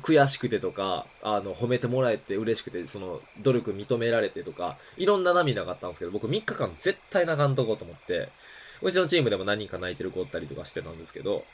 [0.00, 8.28] 悔しくてとか、あの、褒めてもらえて嬉しくて、その、努力認められてとか、いろんな涙があったんですけど、僕3日間絶対泣かんとこうと思って、
[8.80, 11.44] うちのチームでも何人か泣いてる子おったりとかしてたんですけど、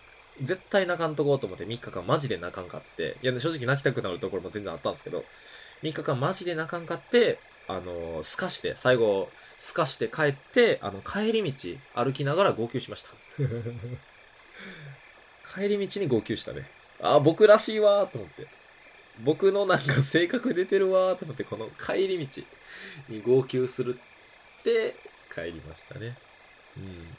[0.42, 5.24] 絶対泣かんとこうと思って3日間マジで泣かんかって、いや、正直泣きたくなるところも全然あったんですけど、
[5.83, 13.11] 3日間マジで泣かんかって、あの、すかして、最後、すかして帰って、あの、帰り道、歩きながら号泣しました。
[15.55, 16.68] 帰り道に号泣したね。
[17.01, 18.46] あ、僕らしいわーと思って。
[19.24, 22.42] 僕のなんか性格出てるわーと思って、この帰り道
[23.09, 24.94] に号泣するって
[25.35, 26.16] 帰りましたね。
[26.77, 27.16] うん。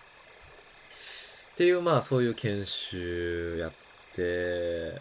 [1.60, 3.72] っていう、まあそういう研修やっ
[4.16, 4.94] て、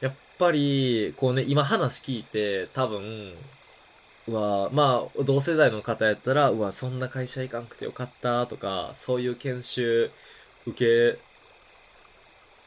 [0.00, 3.32] やっぱり、こうね、今話聞いて、多分、
[4.26, 10.10] うわ、まあ、同世代の方やったら、うわ、そんな会社行かんくてよかったとか、そういう研修
[10.66, 11.16] 受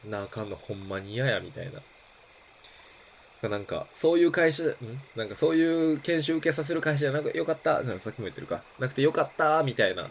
[0.06, 1.70] けなあかんのほんまに嫌や、みたい
[3.42, 3.50] な。
[3.50, 4.74] なんか、そういう会社、ん？
[5.14, 10.08] なんかそういう研修受けさせる会社じゃなくてよかった、なんかさっきも言ってるか、なくてよかった、みたいな、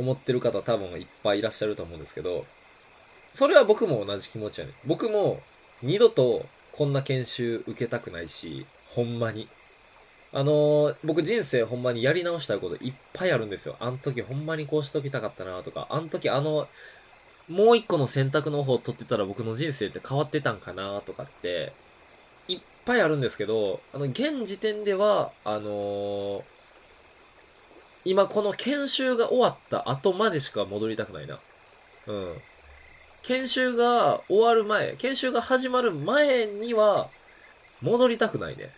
[0.00, 2.46] 思ってる方多分いっぱいいらっしゃると思うんですけど、
[3.32, 4.72] それは僕も同じ気持ちやね。
[4.86, 5.40] 僕も
[5.82, 9.46] 二度とこんな研修受けたくないし、ほんまに。
[10.32, 13.76] あのー、僕人生ほんまにやり直したいこといっぱいあるんですよ。
[13.80, 16.68] あの時ほんまにこうしときたかったなとか、あの時あの
[17.48, 21.72] もう一個の選択の方を取ってたら僕の人生って変わってたんかなとかって、
[22.46, 26.42] いっぱいあるんですけど、あの、現時点では、あのー、
[28.04, 31.38] 今この研修が終わった後までしか戻りたくないな。
[32.06, 32.34] うん。
[33.22, 37.08] 研修が終わる前、研修が始まる前には、
[37.82, 38.70] 戻りたくないね。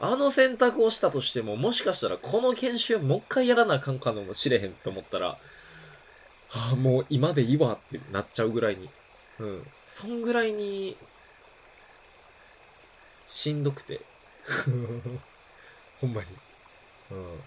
[0.00, 5.36] あの選択をしたとしても、もしかしたらこの研修もう一回やらなあかんかもしれへんと思ったら、
[6.54, 8.88] ああ、もう今でいいわってなっちゃうぐらいに。
[9.38, 9.66] うん。
[9.86, 10.96] そんぐらいに、
[13.26, 14.00] しんどくて。
[16.00, 16.26] ほんまに。
[17.12, 17.40] うん。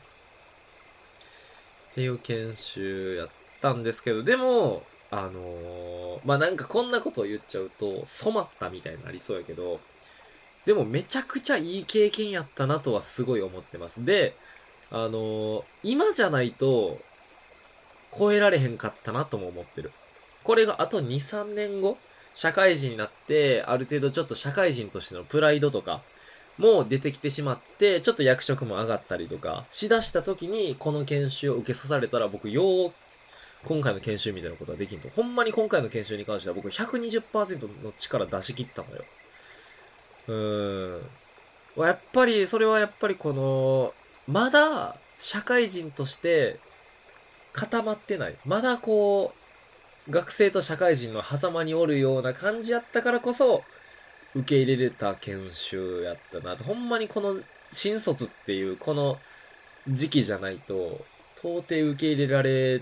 [1.96, 3.30] っていう研修やっ
[3.62, 9.80] たんですけど、でも、あのーまあ、なんかこんなことを言っちゃうと、染まったみたいになりそうやけど、
[10.66, 14.04] でもめちゃくちゃいい経験やったなとはすごい思ってます。
[14.04, 14.36] で、
[14.92, 16.98] あのー今じゃないと、
[18.18, 19.94] 超えられへんかったなとも思ってる。
[20.44, 21.98] これがあと2、3年後、
[22.34, 26.02] 社会人になって、ある程度ちょっと社会人としてのプライドとか、
[26.58, 32.94] もう出てきてしまって、ちょっと役職も上がったりとか、しだした時に、この研修を受けさされたら、僕、よう、
[33.66, 35.10] 今回の研修みたいなことはできんと。
[35.10, 39.04] ほんまに今回の研修に関しては僕120%の力出し切ったのよ。
[40.28, 41.86] うーん。
[41.86, 43.94] やっぱり、それはやっぱりこの、
[44.32, 46.60] まだ、社会人として、
[47.54, 48.36] 固まってない。
[48.46, 49.34] まだこ
[50.08, 53.64] う、学生と社会人の狭間におるような感じやったからこそ、
[54.36, 56.64] 受け入れれた研修やったなと。
[56.66, 57.40] ほんまにこの
[57.72, 59.18] 新卒っていうこの
[59.88, 61.00] 時期じゃないと、
[61.38, 62.82] 到底受け入れられ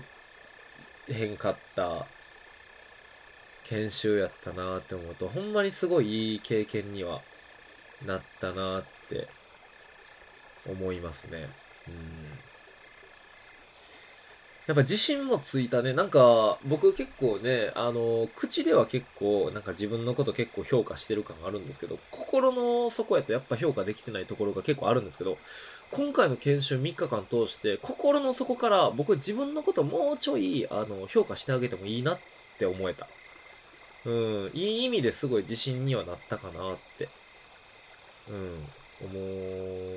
[1.08, 2.06] へんかった
[3.64, 7.20] 研修やったなって思うと、ほんまにすごいいい経験には
[8.06, 9.28] なったなって
[10.68, 11.48] 思いますね。
[11.88, 12.53] うん。
[14.66, 15.92] やっぱ自信もついたね。
[15.92, 25.36] なんか、僕結構ね、あの、口では結構、なんか自分のこと結構評価してる感があるんですけど、心の底やとやっぱ評価できてないところが結構あるんですけど、
[25.90, 32.18] 今回の研修3日間通して、心の底から僕自分のこともうちょい、あの、評価してあげてもいいなっ
[32.58, 33.06] て思えた。
[34.06, 37.08] うん、いい意味ですごい自信にはなったかなって、
[38.30, 38.66] うん、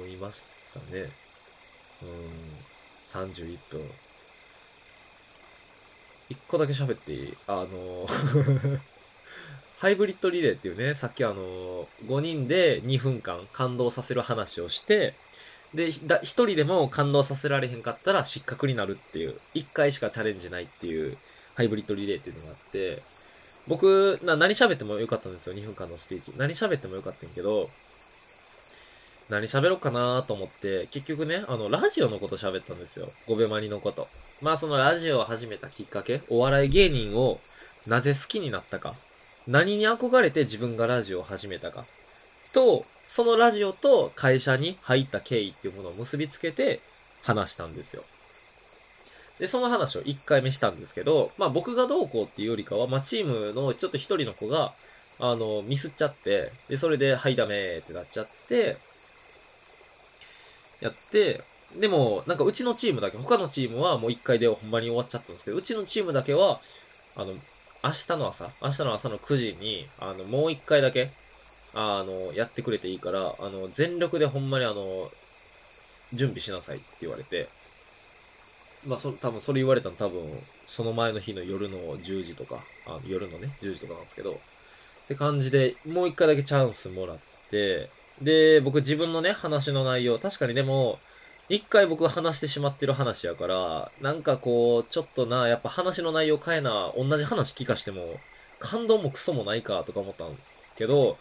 [0.02, 1.10] 思いましたね。
[2.02, 4.07] うん、31分。
[6.30, 7.38] 一個だけ喋っていい？
[7.48, 8.08] あの、
[9.80, 15.14] ハイブリッドリレーっていうね、さっきあの、5人で2分間感動させる話をして、
[15.74, 21.18] で、一人でも感動させられへんかったら失格になるっていう、一回しかチャレンジないっていう、
[21.56, 23.02] ハイブリッドリレーっていうのがあって、
[23.68, 26.32] 僕、な何喋ってもよかったんですよ、2分間のスピーチ。
[26.38, 27.70] 何喋ってもよかったんやけど、
[29.30, 33.10] 何喋ろうかなと思って、結局ね、あの、ラジオのこと喋ったんですよ。
[33.28, 34.08] 5秒マニのこと。
[34.42, 37.40] まあそのラジオを始めたきっかけ、お笑い芸人を
[37.86, 38.96] なぜ好きになったか、
[39.48, 41.86] 何に憧れて自分がラジオを始めたか、
[42.54, 46.82] と、そのラジオと会社に入った経緯っていうものを結びつけて
[47.24, 48.04] 話したんですよ。
[49.40, 54.74] で、その話を1回目したんですけど、まあ僕がどうこうっていうよりかは、まあチームのちょっと一人の子が、
[55.20, 58.78] あの、ミスっちゃって、で、それで、はい、ダメってなっちゃって、
[60.80, 61.42] やって、
[61.80, 66.62] でも、なんかうちのチームだけ、他のチームはもう1回でほんまに終わっちゃったんですけど、うちのチームだけは、
[67.16, 67.34] あの、
[67.84, 71.10] 明日の朝、明日の朝の9時に、あの、もう1回だけ、
[71.74, 75.10] あの、やってくれていいから、あの、全力でほんまにあの、
[76.14, 77.50] 準備しなさいって言われて、
[78.86, 80.24] まあ、そ、多分それ言われたの多分、
[80.66, 87.18] その前の日の夜の10時とか、あの夜のね、10時とかなんですけど、って感じで、もう一回だけチャンスもらっ
[87.50, 87.90] て、
[88.22, 91.00] で、僕自分のね、話の内容、確かにでも、
[91.50, 98.02] 一回僕が話してしまってる話やから、なんかこう、ちょっとな、やっぱ話の内容変えな、同じ話聞かしても、
[98.60, 100.38] 感動もクソもないかとか思ったん
[100.76, 101.18] けど、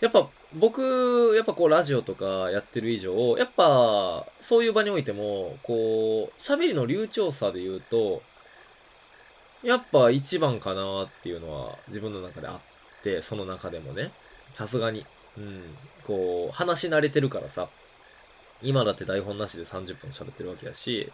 [0.00, 8.20] やっぱ僕、やっぱこうラジオとかやってる以上、やっぱそういう場においても、こう、喋りの流暢さで言うと、
[9.62, 14.10] やっぱ一番かなっていうのは自分の中であって、その中でもね、
[14.54, 15.06] さすがに。
[15.38, 15.62] うん。
[16.06, 17.68] こう、話し慣れてるからさ、
[18.62, 21.10] 今だって台本なしで30分喋ってるわけやし、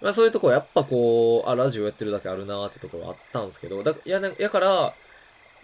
[0.00, 4.94] まあそういうとこやっぱこう、あ、ラジオやってるだけあるなーってところあったんですけど、だや、やから、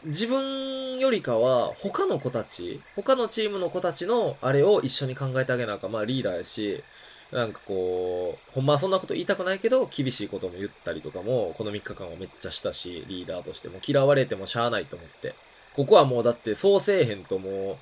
[0.04, 6.82] 自分よりかは他の子たち、他のチームの子たちのあれを一緒に考えてあげなあかまあリーダーやし、
[7.30, 15.34] なんかこう、ほんまはそんなこと言いたくないけど、厳しいことも言ったりとかも、この3日間はめっちゃしたし、リーダーとしても嫌われてもしゃあないと思って。
[15.74, 17.76] ここはもうだってそうせえへんともう、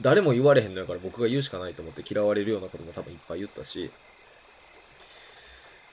[0.00, 3.90] 誰も言われへんのやから僕が言うしかないと思って嫌われるようなことも多分いっぱい言ったし。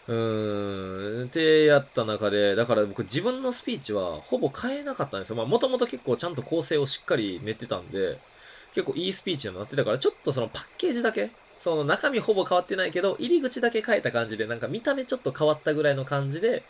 [0.08, 5.36] うーん、ってやった中で、だから僕自分のスピーチはほぼ変えなかったんですよ。
[5.36, 8.18] まあもともと結構ちゃんと構成をしっかり練ってたんで、
[8.74, 16.64] 結構いいスピーチになってたから、ちょっとそのパッケージだけ、その中身ほぼ変わってないけど、入り口だけ変えた感じで、なんか見た目ちょっと変わったぐらいの感じで、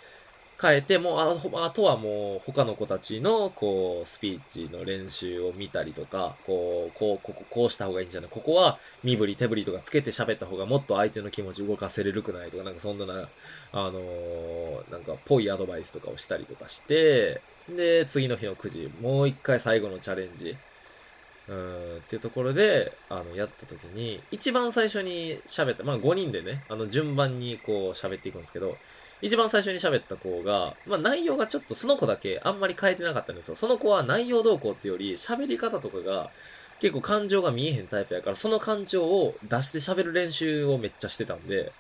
[0.60, 1.20] 変えて、もう
[1.60, 8.30] あ、とはもう他の子たちの、こう、スピーチの練習を見たりとか、こう、こう、ここ、こうした方がいいんじゃない？
[8.32, 13.30] ここは身振り手振りとかつけて喋った方がもっと相手の気持ち動かせれるくないとか、なんかそんなな、
[13.72, 20.56] あのーなんか、ぽいアドバイスとかをしたりとかして、で、次の日の9時、もう一回最後のチャレンジ
[21.50, 28.76] うん、っていうところで、あの、やった時に、一番最初に喋った、まあ5人でね、あの、順番にこう喋っていくんですけど、
[29.22, 33.56] 一番最初に喋った子が、まあ内容がちょっとその子だけあんまり変えてなかったんですよ。
[33.56, 36.30] その子は内容動向っていうより、喋り方とかが、
[36.80, 41.72] 結構感情が見えへんタイプやから、その感情を出して喋る練習をめっちゃしてたんで、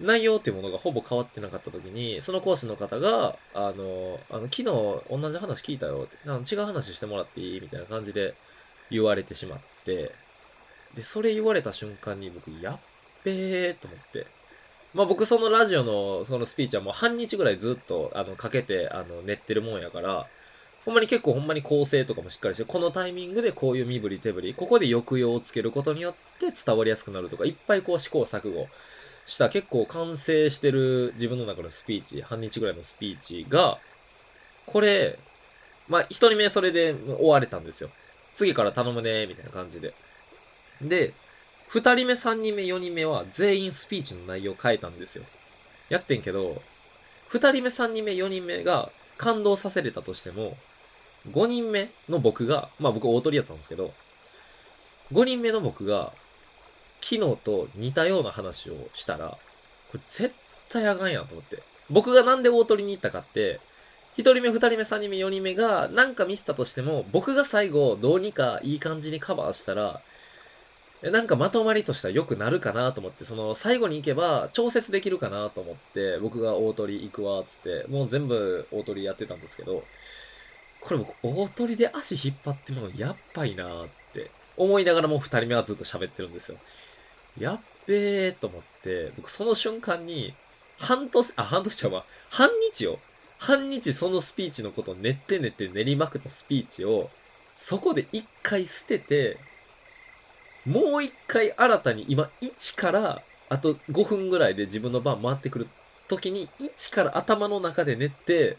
[0.00, 8.34] 内容っていうものがほぼ変わってなかった時に、その講師の方が、あの、あの、昨日同じ話聞いたよって、あの違う話してもらっていいみたいな感じで
[8.90, 10.12] 言われてしまって、
[10.94, 12.78] で、それ言われた瞬間に僕、やっ
[13.24, 14.26] べーと思って。
[14.94, 20.26] まあ僕そのラジオのそのスピーチはもう半日ぐらいずっとあのかけてあの練ってるもんやから、
[20.84, 28.68] ほんまに結構ほんまに構成とかもしっかりして、このタイミングでこういう身振り手振り、ここで抑揚をつけることによって伝わりやすくなるとか、いっぱいこう試行錯誤
[29.26, 33.78] した結構完成してる自分の中のスピーチ、半日ぐらいのスピーチが、
[34.66, 35.18] これ、
[35.88, 37.90] まあ一人目それで終われたんですよ。
[38.34, 39.94] 次から頼むね、みたいな感じで。
[40.82, 41.14] で、
[41.74, 45.24] 二人目、三人目、四人目は全員スピーチの内容変えたんですよ。
[45.88, 46.62] やってんけど、
[47.26, 50.56] 二人目、三人目、四人目が感動させれたとしても、
[51.32, 53.92] 五人目の僕が、まあ僕大鳥やったんですけど、
[55.10, 56.12] 五人目の僕が、
[57.00, 59.38] 昨日と似たような話をしたら、こ
[59.94, 60.32] れ絶
[60.68, 61.58] 対あかんやんと思って。
[61.90, 63.58] 僕がなんで大鳥に行ったかって、
[64.16, 70.00] 一人目、二人目、三人目、四人目がなんかミスったとしても、僕が最後どうにかいい感じにカバーしたら、
[71.10, 79.84] なんかまとまりとしては良くなるかなと思って、その最後に行けば調節できるかなと思って、僕が大鳥行くわ、つって、もう全部大鳥やってたんですけど、
[80.80, 86.58] これ僕大鳥で足引っ張ってもやっばいなーって思いながらもう二人目はずっと喋ってるんですよ。
[87.38, 90.32] やっべーと思って、僕その瞬間に、
[90.78, 92.98] 半年、あ、半年ちゃうわ、半日よ。
[93.38, 97.10] 半日そのスピーチのことを練って練って練りまくったスピーチを、
[97.54, 99.36] そこで一回捨てて、
[100.66, 105.68] もう一回新たに今1からあと5分ぐらいで自分の番回ってくる
[106.08, 108.56] 時に1から頭の中で練って、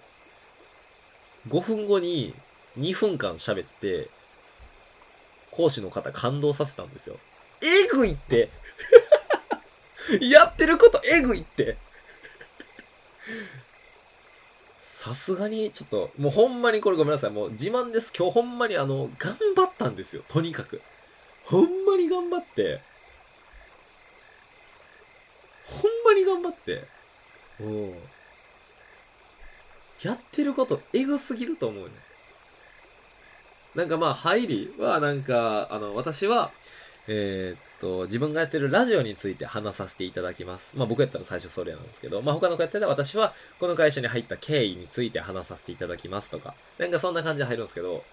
[1.49, 2.34] 5分後に
[2.80, 4.10] 2分間喋って、
[5.51, 7.18] 講師の方感動させたんですよ。
[7.62, 8.49] えぐいって
[10.22, 11.78] やってることえぐいって
[14.80, 17.32] さすがに、ちょっと、もうほんまにこれごめんなさい。
[17.32, 18.12] もう自慢です。
[18.18, 20.24] 今日ほんまにあの、頑張ったんですよ。
[20.28, 20.82] とにかく。
[21.45, 22.79] ほんまに頑張って。
[25.67, 26.83] ほんまに頑張って。
[27.61, 27.93] お
[30.05, 31.91] やってることエグすぎると思うね。
[33.75, 36.51] なんかまあ入りはなんか、あの、私は、
[37.07, 40.71] えーっと、自分がやってるラジオについて話させていただきます。
[40.75, 48.03] まあ僕やったら最初それなんですけど、まあ他の子やったら私はこの会社に入った経緯について話させていただきますとか、なんかそんな感じで入るんですけど、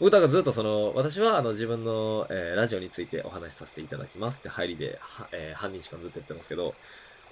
[0.00, 6.74] 歌がずっとその、私はあの自分の、えーラジオについてお話しさせていただきますって入りで、はえー半日間ずっと言ってますけど、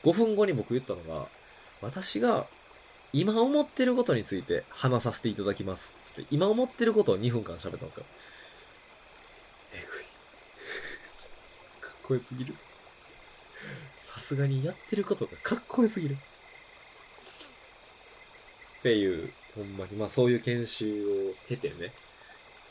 [0.04, 1.26] 5分後に僕言ったのが、
[1.80, 2.46] 私が
[3.14, 5.96] 今思ってることについて話させていただきます。
[6.02, 8.04] つって、今思ってることを2分間喋ったんですよ。
[9.72, 10.04] えぐい。
[11.80, 12.54] かっこよすぎる。
[13.98, 16.16] さすがにやってることがかっこよすぎる。
[18.80, 21.92] っていう、ほんまに、まあそういう研修を経てね、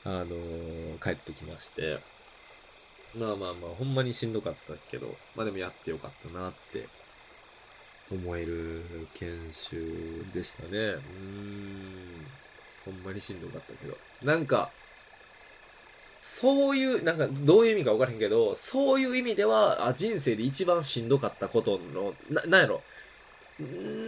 [0.07, 1.99] あのー帰ってきまして、
[3.19, 6.87] まあまあまあ、ほんまにしんどかったけど、まあでもやってよかったなって
[8.11, 8.83] 思える
[9.15, 10.69] 研修でしたね。
[10.71, 11.01] うん。
[12.85, 13.97] ほんまにしんどかったけど。
[14.23, 14.71] なんか、
[16.21, 22.81] そういう、なんか、どういう意味か分からへんけど、そういう意味では、あ、人生で一番しんどかったことの、な、なんやろ。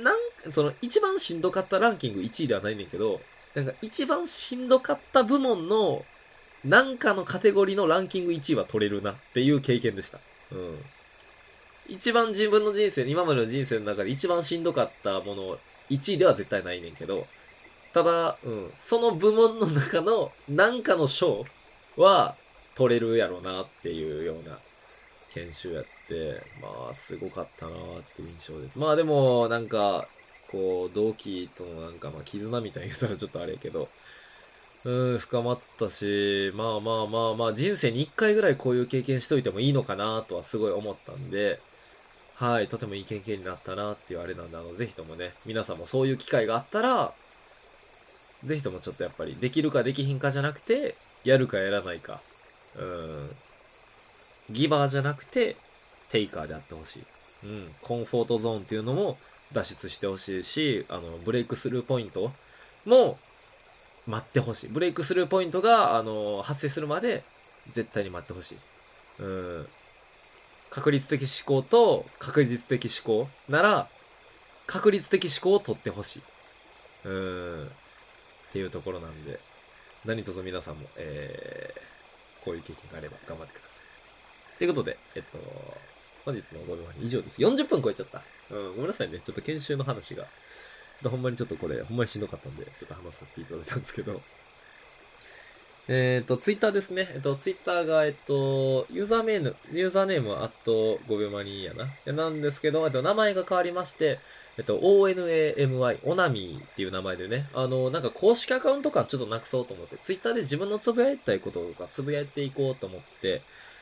[0.02, 0.18] なん、
[0.52, 3.20] その、一番しんどかったランキング1位ではないねんけど、
[3.64, 6.03] なんか、一番しんどかった部門の、
[6.66, 10.20] なんかのカテゴリーのランキング1位は取れるなっていう経験でした。
[10.51, 10.80] うん。
[11.88, 15.57] 一番自分の人生、今までの人生の中で一番しんどかったもの、
[15.89, 17.26] 1位では絶対ないねんけど、
[17.93, 21.45] ただ、うん、その部門の中のなんかの賞
[21.97, 22.36] は
[22.76, 24.57] 取れるやろうなっていうような
[25.34, 27.76] 研修やって、まあ、すごかったなっ
[28.16, 28.78] ていう印象です。
[28.78, 30.07] まあでも、なんか、
[30.52, 33.89] こう、同期とのなんか、まあ、絆みたいに言ったらちょっとあれやけど、
[34.86, 41.60] うん、深まったし、まあまあまあまあ、人生に一回ぐらいこういう経験しといてもいいのかなとはすごい思ったんで、
[42.36, 47.14] はい、とてもいい経験になったなっていうあれなんで、あの、ぜひともね、皆さんもそういう機会があったら、
[48.45, 50.95] ぜひともちょっとやっぱり、できるかできひんかじゃなくて、
[51.26, 52.22] やるかやらないか。
[52.78, 53.30] うん。
[54.50, 55.58] ギバーじゃなくて、
[56.10, 57.04] テイカーであってほしい。
[57.43, 57.72] うん。
[57.82, 59.18] コンフォートゾーンっていうのも
[59.54, 62.32] 脱出してほしいし、あの、ブレイクスルーポイント
[62.86, 63.18] も、
[64.08, 64.70] 待ってほしい。
[64.70, 67.24] ブレイクスルーポイントが、あの、発生するまで、
[67.72, 68.58] 絶対に待ってほしい。
[69.20, 69.68] うん。
[70.72, 73.88] 確率的思考と確実的思考なら、
[74.68, 76.22] 確率的思考を取ってほしい。
[77.06, 77.66] うん。
[77.66, 79.39] っていうところなんで、
[80.06, 83.80] 何卒皆さんも、えー、こういう経験があれば頑張ってくださ
[84.56, 84.58] い。
[84.58, 85.38] ということで、えっと、
[86.26, 87.41] 本日のご動画以上です。
[87.41, 88.22] 40分超えちゃった。
[88.51, 89.20] うん、ごめんなさいね。
[89.20, 90.30] ちょっと研修の話が、ちょ
[91.01, 94.22] っとほんまにちょっとこれ、ほんまにしんどかったんで、ちょっと話させていただいたんですけど、
[95.88, 97.09] えっ、と、ツイッターですね。
[97.15, 101.88] えっ、と、ツイッターが、えっ、と、ユーザーネーム、ユーザーネームは、あと5秒間にやな。
[102.05, 104.20] やなんですけど、えっと、名前が変わりまして、
[104.59, 113.41] えっと、ONAMY、オナミーっていう名前でね、あの、なんか公式アカウント感ちょっとなくそうと思って、ツイッターで自分のつぶやいたいこととかつぶやいていこうと思って、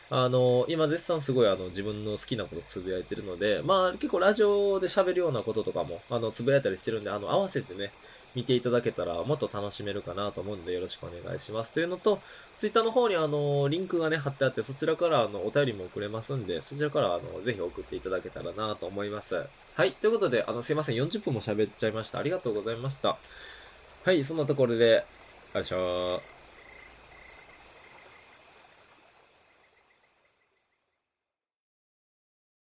[0.10, 7.92] あの、今絶賛すごいあの自分の好きなことつぶやいてるので、まあ結構ラジオで喋るようなこととかも、あの、つぶやいたりしてるんで、あの、合わせてね、
[8.36, 11.72] 見ていただけたらもっと楽しめるかなと思うんでよろしくお願いします。
[11.72, 12.20] というのと、
[12.60, 19.44] ツイッターの方にあの、リンクがね、貼ってあって、そちらからあの、お便りも送れますんで、そちらからあの、ぜひ送っていただけたらなと思います。
[19.76, 19.92] はい。
[19.92, 20.96] ということで、あの、すいません。
[20.96, 22.20] 40分も喋っちゃいました。
[22.20, 23.18] ありがとうございました。
[24.06, 24.24] はい。
[24.24, 25.04] そんなところで、
[25.54, 26.37] よいしょー。